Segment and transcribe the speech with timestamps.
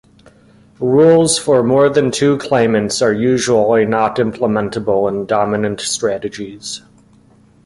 [0.79, 6.81] Rules for more than two claimants are usually not implementable in dominant strategies.